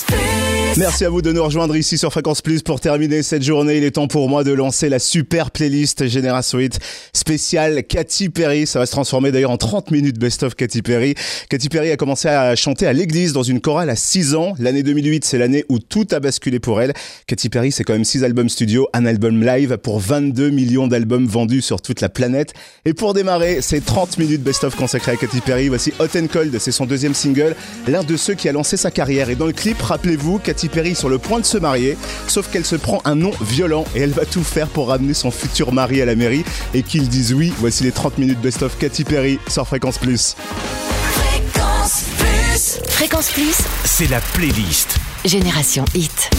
Stay. 0.00 0.49
Merci 0.80 1.04
à 1.04 1.10
vous 1.10 1.20
de 1.20 1.30
nous 1.30 1.44
rejoindre 1.44 1.76
ici 1.76 1.98
sur 1.98 2.10
Fréquence 2.10 2.40
Plus 2.40 2.62
pour 2.62 2.80
terminer 2.80 3.22
cette 3.22 3.42
journée. 3.42 3.76
Il 3.76 3.84
est 3.84 3.90
temps 3.90 4.08
pour 4.08 4.30
moi 4.30 4.44
de 4.44 4.52
lancer 4.52 4.88
la 4.88 4.98
super 4.98 5.50
playlist 5.50 6.08
Génération 6.08 6.56
8 6.56 6.78
spéciale 7.12 7.84
Katy 7.84 8.30
Perry. 8.30 8.66
Ça 8.66 8.78
va 8.78 8.86
se 8.86 8.92
transformer 8.92 9.30
d'ailleurs 9.30 9.50
en 9.50 9.58
30 9.58 9.90
minutes 9.90 10.18
best-of 10.18 10.54
Katy 10.54 10.80
Perry. 10.80 11.16
Katy 11.50 11.68
Perry 11.68 11.90
a 11.90 11.98
commencé 11.98 12.28
à 12.28 12.56
chanter 12.56 12.86
à 12.86 12.94
l'église 12.94 13.34
dans 13.34 13.42
une 13.42 13.60
chorale 13.60 13.90
à 13.90 13.94
6 13.94 14.34
ans. 14.34 14.54
L'année 14.58 14.82
2008, 14.82 15.26
c'est 15.26 15.36
l'année 15.36 15.66
où 15.68 15.80
tout 15.80 16.06
a 16.12 16.18
basculé 16.18 16.60
pour 16.60 16.80
elle. 16.80 16.94
Katy 17.26 17.50
Perry, 17.50 17.72
c'est 17.72 17.84
quand 17.84 17.92
même 17.92 18.06
6 18.06 18.24
albums 18.24 18.48
studio, 18.48 18.88
un 18.94 19.04
album 19.04 19.44
live 19.44 19.76
pour 19.76 20.00
22 20.00 20.48
millions 20.48 20.86
d'albums 20.86 21.26
vendus 21.26 21.60
sur 21.60 21.82
toute 21.82 22.00
la 22.00 22.08
planète. 22.08 22.54
Et 22.86 22.94
pour 22.94 23.12
démarrer 23.12 23.60
ces 23.60 23.82
30 23.82 24.16
minutes 24.16 24.42
best-of 24.42 24.74
consacrées 24.76 25.12
à 25.12 25.16
Katy 25.16 25.42
Perry, 25.42 25.68
voici 25.68 25.92
Hot 25.98 26.16
and 26.16 26.28
Cold. 26.32 26.58
C'est 26.58 26.72
son 26.72 26.86
deuxième 26.86 27.12
single, 27.12 27.54
l'un 27.86 28.02
de 28.02 28.16
ceux 28.16 28.32
qui 28.32 28.48
a 28.48 28.52
lancé 28.52 28.78
sa 28.78 28.90
carrière. 28.90 29.28
Et 29.28 29.34
dans 29.34 29.44
le 29.46 29.52
clip, 29.52 29.78
rappelez-vous, 29.82 30.38
Katy 30.38 30.69
Perry 30.70 30.94
sur 30.94 31.08
le 31.08 31.18
point 31.18 31.40
de 31.40 31.44
se 31.44 31.58
marier, 31.58 31.96
sauf 32.26 32.50
qu'elle 32.50 32.64
se 32.64 32.76
prend 32.76 33.00
un 33.04 33.14
nom 33.14 33.30
violent 33.40 33.84
et 33.94 34.00
elle 34.00 34.10
va 34.10 34.24
tout 34.24 34.44
faire 34.44 34.68
pour 34.68 34.88
ramener 34.88 35.14
son 35.14 35.30
futur 35.30 35.72
mari 35.72 36.00
à 36.00 36.04
la 36.06 36.14
mairie 36.14 36.44
et 36.74 36.82
qu'il 36.82 37.08
dise 37.08 37.32
oui. 37.32 37.52
Voici 37.58 37.84
les 37.84 37.92
30 37.92 38.18
minutes 38.18 38.40
best-of 38.40 38.78
Katy 38.78 39.04
Perry 39.04 39.38
sur 39.48 39.66
Fréquence 39.66 39.98
Plus. 39.98 40.36
Fréquence 41.12 42.04
Plus 42.18 42.80
Fréquence 42.88 43.30
Plus 43.30 43.56
C'est 43.84 44.10
la 44.10 44.20
playlist 44.20 44.96
Génération 45.24 45.84
Hit. 45.94 46.30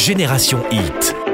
Génération 0.00 0.62
Hit. 0.70 1.29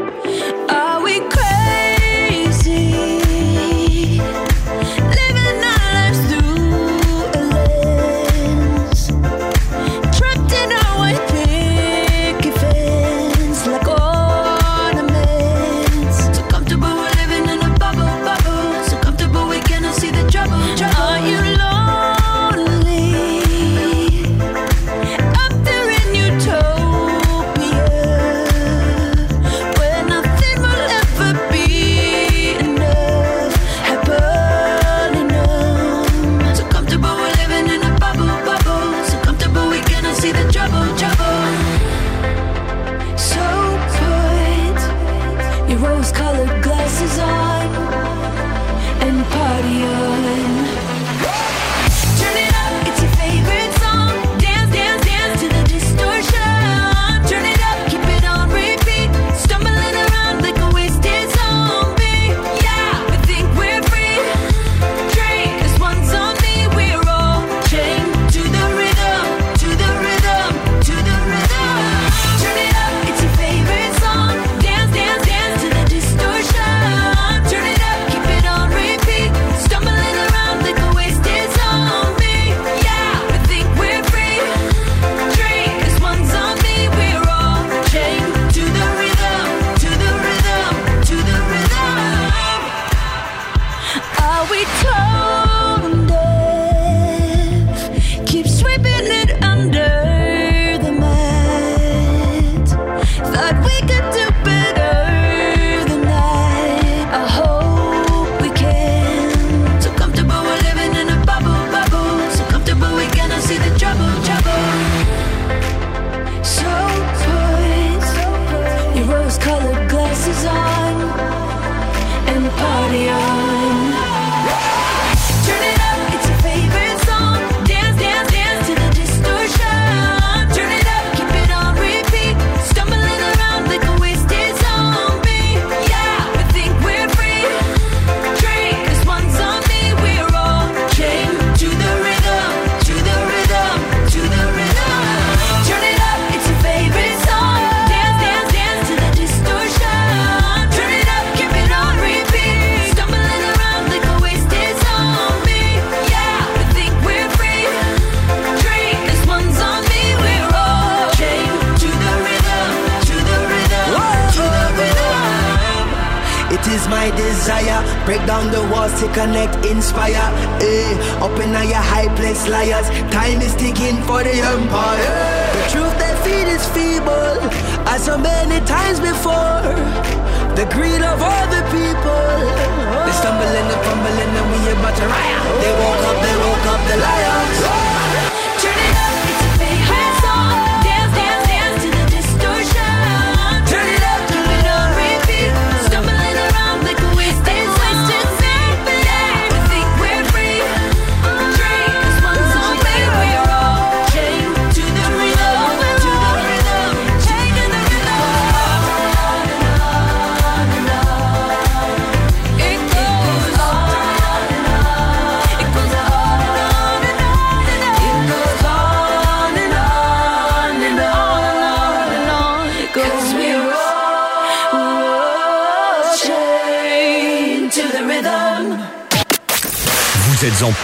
liars. 172.48 172.88
Time 173.10 173.40
is 173.40 173.54
ticking 173.56 173.96
for 174.02 174.22
the 174.22 174.32
empire. 174.32 174.75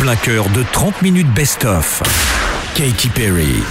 plein 0.02 0.16
cœur 0.16 0.48
de 0.48 0.64
30 0.72 1.00
minutes 1.02 1.32
best-of. 1.32 2.02
Katy 2.74 3.08
Perry. 3.10 3.62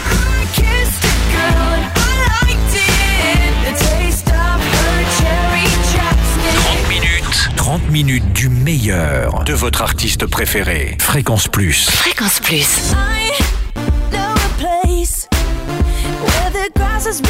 minutes 7.89 8.31
du 8.33 8.47
meilleur 8.47 9.43
de 9.43 9.53
votre 9.53 9.81
artiste 9.81 10.25
préféré. 10.25 10.97
Fréquence 11.01 11.49
Plus. 11.49 11.89
Fréquence 11.89 12.39
Plus. 12.39 12.93
I 12.93 13.33
know 14.11 14.33
a 14.33 14.49
place 14.57 15.27
where 16.21 16.51
the 16.51 16.71
grass 16.73 17.05
is 17.07 17.21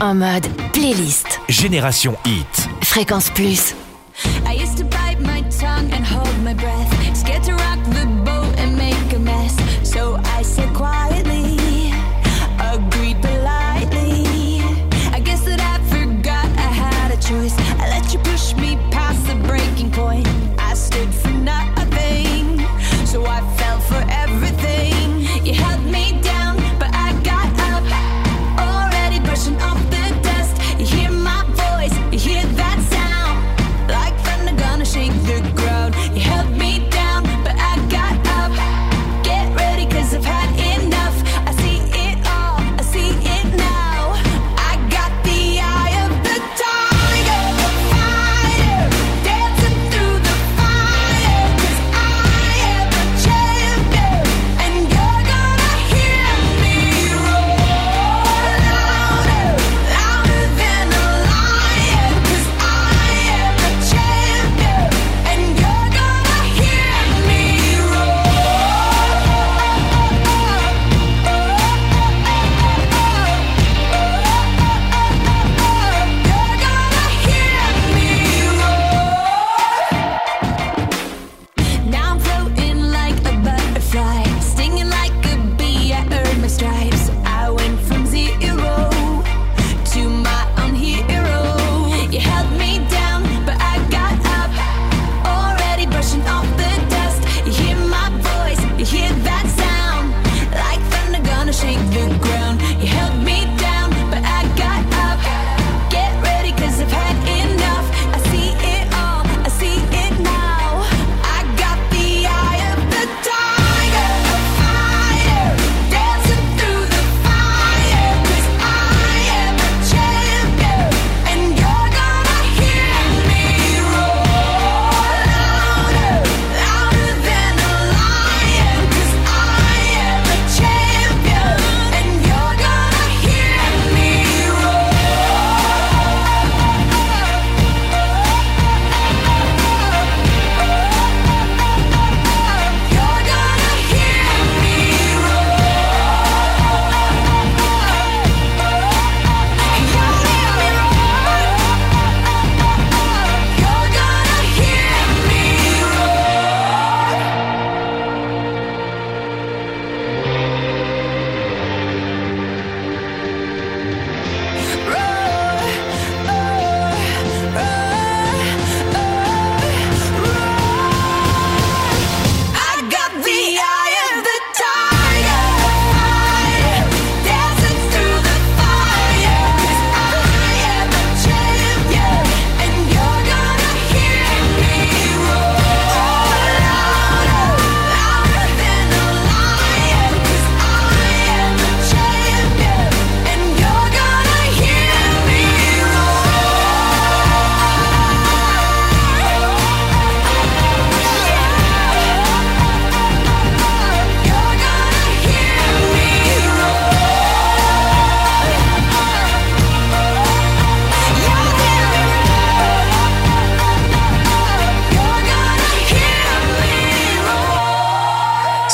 en 0.00 0.14
mode 0.14 0.46
playlist. 0.72 1.40
Génération 1.48 2.16
Hit. 2.24 2.68
Fréquence 2.82 3.30
Plus. 3.30 3.74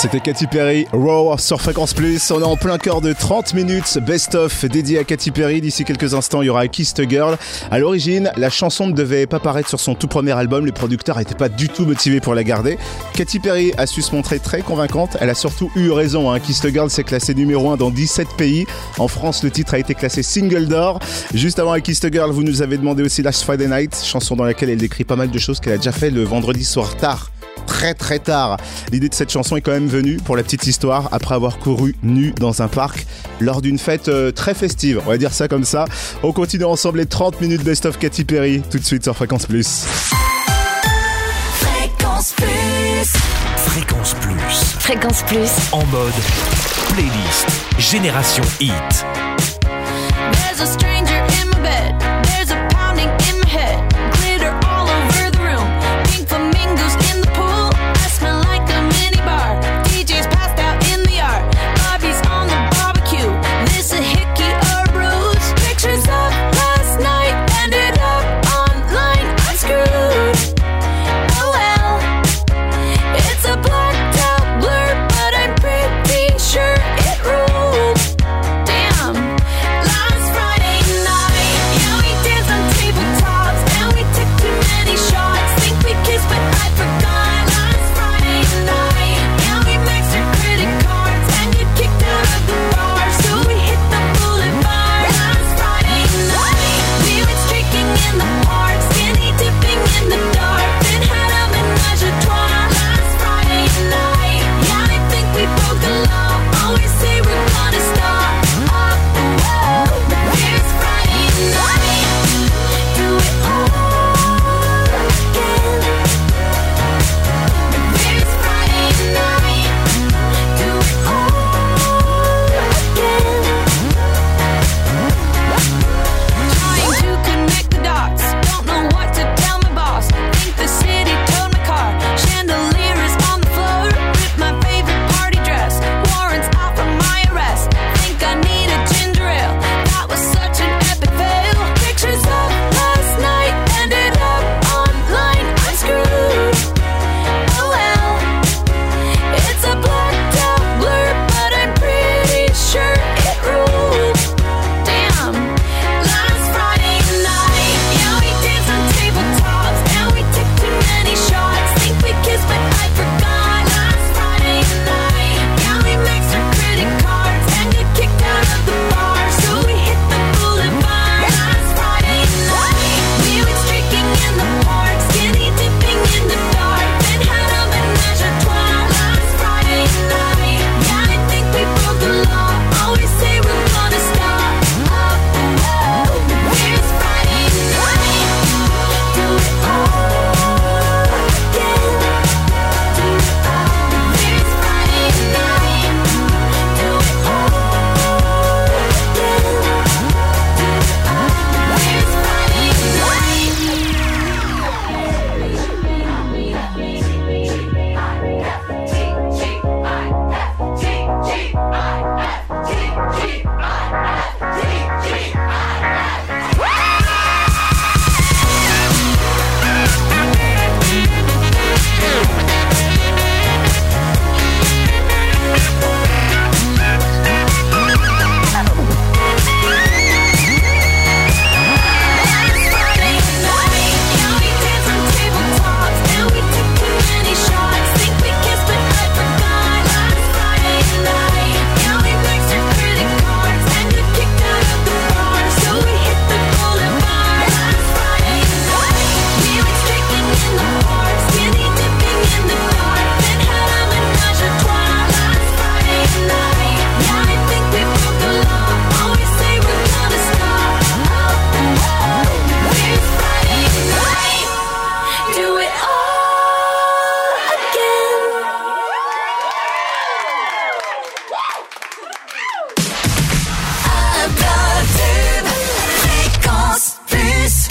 C'était 0.04 0.20
Katy 0.20 0.48
Perry, 0.48 0.86
Raw 0.92 1.34
sur 1.38 1.62
Fréquence 1.62 1.94
Plus. 1.94 2.30
On 2.30 2.38
est 2.38 2.44
en 2.44 2.58
plein 2.58 2.76
cœur 2.76 3.00
de 3.00 3.14
30 3.14 3.54
minutes 3.54 3.98
best-of 4.00 4.66
dédié 4.66 4.98
à 4.98 5.04
Katy 5.04 5.30
Perry. 5.30 5.62
D'ici 5.62 5.84
quelques 5.84 6.12
instants, 6.12 6.42
il 6.42 6.44
y 6.44 6.48
aura 6.50 6.68
Kiss 6.68 6.92
the 6.92 7.08
Girl. 7.08 7.38
À 7.70 7.78
l'origine, 7.78 8.30
la 8.36 8.50
chanson 8.50 8.86
ne 8.86 8.92
devait 8.92 9.26
pas 9.26 9.40
paraître 9.40 9.70
sur 9.70 9.80
son 9.80 9.94
tout 9.94 10.06
premier 10.06 10.32
album. 10.32 10.66
Les 10.66 10.72
producteurs 10.72 11.16
n'étaient 11.16 11.34
pas 11.34 11.48
du 11.48 11.70
tout 11.70 11.86
motivés 11.86 12.20
pour 12.20 12.34
la 12.34 12.44
garder. 12.44 12.76
Katy 13.14 13.38
Perry 13.38 13.72
a 13.78 13.86
su 13.86 14.02
se 14.02 14.14
montrer 14.14 14.40
très 14.40 14.60
convaincante. 14.60 15.16
Elle 15.22 15.30
a 15.30 15.34
surtout 15.34 15.70
eu 15.74 15.90
raison. 15.90 16.30
Hein. 16.30 16.38
Kiss 16.38 16.60
the 16.60 16.68
Girl 16.68 16.90
s'est 16.90 17.04
classé 17.04 17.32
numéro 17.32 17.70
1 17.70 17.78
dans 17.78 17.90
17 17.90 18.28
pays. 18.36 18.66
En 18.98 19.08
France, 19.08 19.42
le 19.42 19.50
titre 19.50 19.72
a 19.72 19.78
été 19.78 19.94
classé 19.94 20.22
single 20.22 20.66
d'or. 20.66 20.98
Juste 21.32 21.58
avant 21.58 21.80
Kiss 21.80 22.00
the 22.00 22.12
Girl, 22.12 22.30
vous 22.30 22.42
nous 22.42 22.60
avez 22.60 22.76
demandé 22.76 23.02
aussi 23.02 23.22
Last 23.22 23.42
Friday 23.42 23.68
Night, 23.68 23.98
chanson 24.04 24.36
dans 24.36 24.44
laquelle 24.44 24.68
elle 24.68 24.76
décrit 24.76 25.04
pas 25.04 25.16
mal 25.16 25.30
de 25.30 25.38
choses 25.38 25.60
qu'elle 25.60 25.72
a 25.72 25.78
déjà 25.78 25.92
fait 25.92 26.10
le 26.10 26.24
vendredi 26.24 26.62
soir 26.62 26.94
tard 26.98 27.30
très 27.66 27.94
très 27.94 28.18
tard. 28.18 28.56
L'idée 28.92 29.08
de 29.08 29.14
cette 29.14 29.30
chanson 29.30 29.56
est 29.56 29.60
quand 29.60 29.72
même 29.72 29.88
venue, 29.88 30.16
pour 30.16 30.36
la 30.36 30.42
petite 30.42 30.66
histoire, 30.66 31.08
après 31.12 31.34
avoir 31.34 31.58
couru 31.58 31.94
nu 32.02 32.32
dans 32.38 32.62
un 32.62 32.68
parc 32.68 33.06
lors 33.40 33.62
d'une 33.62 33.78
fête 33.78 34.08
euh, 34.08 34.32
très 34.32 34.54
festive. 34.54 35.00
On 35.06 35.10
va 35.10 35.18
dire 35.18 35.32
ça 35.32 35.48
comme 35.48 35.64
ça. 35.64 35.86
On 36.22 36.32
continue 36.32 36.64
ensemble 36.64 36.98
les 36.98 37.06
30 37.06 37.40
minutes 37.40 37.62
Best 37.62 37.86
of 37.86 37.98
Katy 37.98 38.24
Perry, 38.24 38.62
tout 38.70 38.78
de 38.78 38.84
suite 38.84 39.02
sur 39.02 39.14
Fréquence 39.14 39.46
Plus. 39.46 39.84
Fréquence 41.60 42.34
Plus. 42.36 43.12
Fréquence 43.56 44.14
Plus. 44.20 44.64
Fréquence 44.78 45.22
Plus. 45.24 45.50
En 45.72 45.84
mode 45.86 46.12
playlist 46.94 47.46
Génération 47.78 48.44
Hit. 48.60 49.04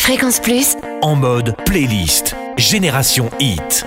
Fréquence 0.03 0.41
Plus. 0.41 0.75
En 1.01 1.15
mode 1.15 1.55
playlist. 1.63 2.35
Génération 2.57 3.29
Hit. 3.39 3.85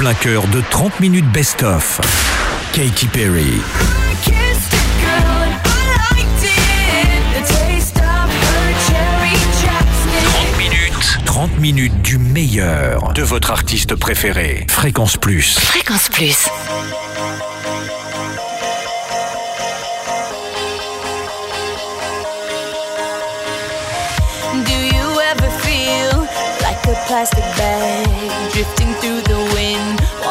plein 0.00 0.14
cœur 0.14 0.46
de 0.46 0.62
30 0.70 0.98
minutes 1.00 1.30
best-of. 1.30 2.00
Katy 2.72 3.06
Perry. 3.08 3.60
minutes 11.58 12.00
du 12.00 12.16
meilleur 12.16 13.12
de 13.12 13.22
votre 13.22 13.50
artiste 13.50 13.94
préféré. 13.94 14.66
Fréquence 14.70 15.18
Plus. 15.18 15.58
Fréquence 15.58 16.08
Plus. 16.08 16.48
Do 24.64 24.72
you 24.72 25.20
ever 25.32 25.50
feel 25.60 26.20
like 26.62 26.86
a 26.86 27.06
plastic 27.06 27.44
bag 27.58 28.20
drifting 28.52 28.94
through 29.00 29.20
the 29.22 29.29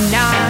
now. 0.00 0.45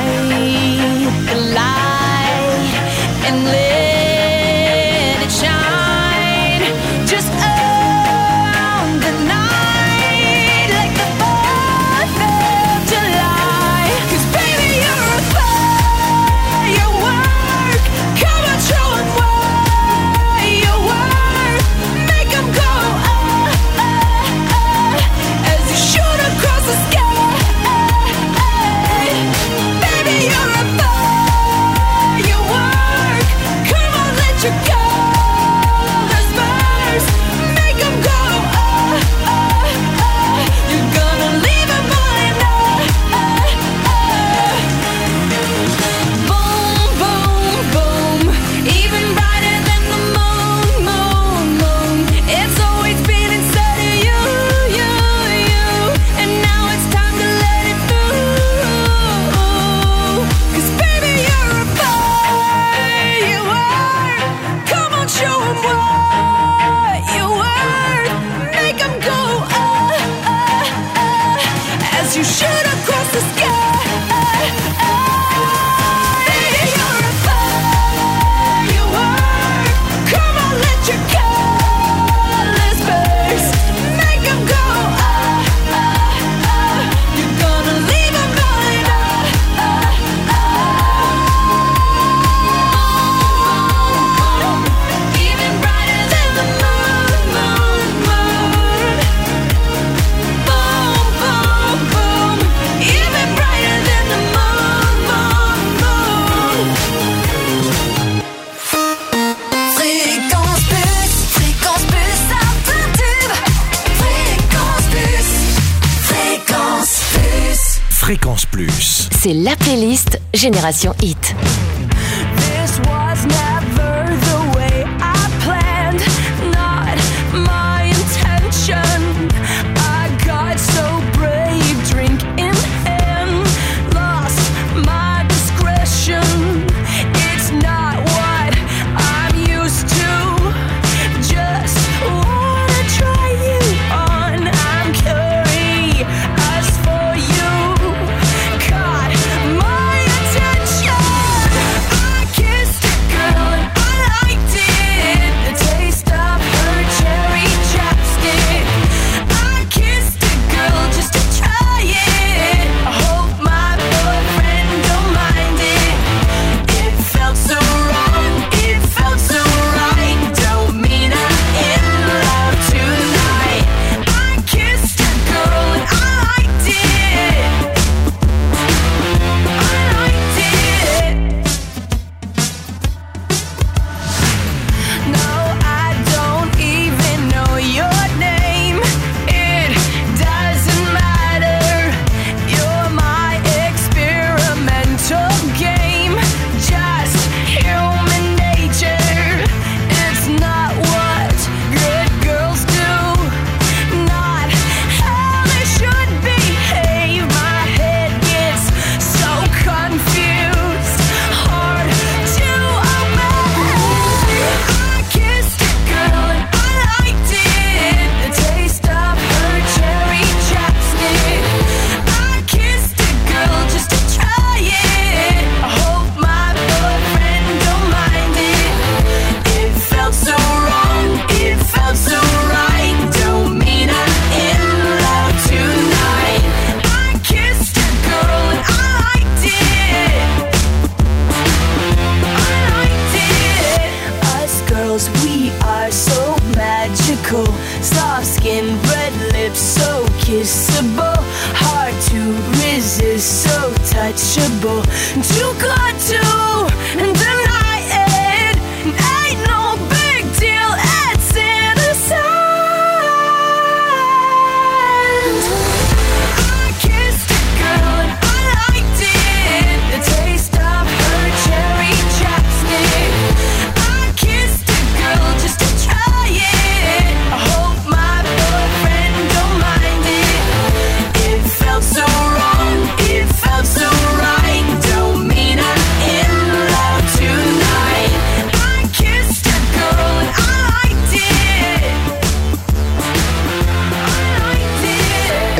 Fréquence 118.06 118.46
Plus. 118.46 119.08
C'est 119.20 119.32
la 119.34 119.56
playlist 119.56 120.20
Génération 120.32 120.94
Hit. 121.02 121.34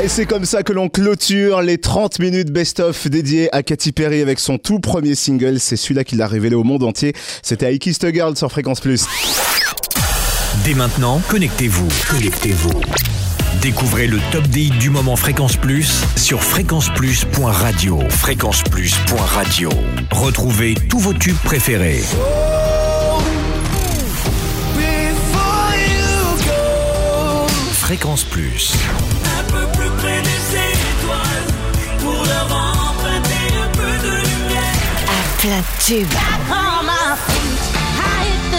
Et 0.07 0.09
c'est 0.09 0.25
comme 0.25 0.45
ça 0.45 0.63
que 0.63 0.73
l'on 0.73 0.89
clôture 0.89 1.63
les 1.63 1.79
30 1.79 2.21
minutes 2.21 2.53
best-of 2.53 3.09
dédiées 3.09 3.53
à 3.53 3.65
Katy 3.65 3.91
Perry 3.91 4.23
avec 4.23 4.39
son 4.39 4.57
tout 4.57 4.79
premier 4.79 5.17
single. 5.17 5.59
C'est 5.59 5.75
celui-là 5.75 6.05
qui 6.05 6.15
l'a 6.15 6.29
révélé 6.29 6.55
au 6.55 6.63
monde 6.63 6.85
entier. 6.85 7.13
C'était 7.43 7.75
I 7.75 7.81
Kissed 7.81 8.05
a 8.05 8.13
Girl 8.13 8.37
sur 8.37 8.49
Fréquence 8.49 8.79
Plus. 8.79 9.05
Dès 10.65 10.75
maintenant, 10.75 11.21
connectez-vous. 11.29 11.89
Connectez-vous. 12.09 12.81
Découvrez 13.61 14.07
le 14.07 14.21
top 14.31 14.47
des 14.47 14.67
hits 14.67 14.79
du 14.79 14.91
moment 14.91 15.17
Fréquence 15.17 15.57
Plus 15.57 16.05
sur 16.15 16.41
fréquenceplus.radio. 16.41 17.99
Fréquenceplus.radio. 18.09 19.71
Retrouvez 20.13 20.77
tous 20.89 21.01
vos 21.01 21.15
tubes 21.15 21.35
préférés. 21.39 22.05
Fréquence 27.73 28.23
Plus. 28.23 28.73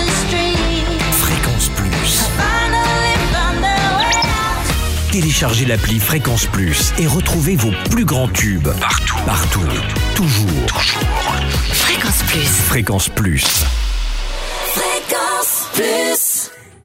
Street. 0.09 0.61
Fréquence 1.11 1.69
Plus. 1.75 2.29
Téléchargez 5.11 5.65
l'appli 5.65 5.99
Fréquence 5.99 6.45
Plus 6.45 6.93
et 6.97 7.07
retrouvez 7.07 7.55
vos 7.55 7.71
plus 7.89 8.05
grands 8.05 8.29
tubes. 8.29 8.69
Partout. 8.79 9.17
Partout. 9.25 9.67
Toujours. 10.15 10.65
Toujours. 10.67 11.35
Fréquence 11.73 12.23
Plus. 12.23 12.45
Fréquence 12.45 13.09
Plus. 13.09 13.65